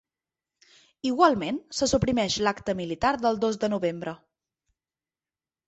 Igualment, 1.09 1.59
se 1.81 1.89
suprimeix 1.91 2.39
l’acte 2.47 2.77
militar 2.81 3.13
del 3.27 3.39
dos 3.47 3.63
de 3.67 3.73
novembre. 3.77 4.17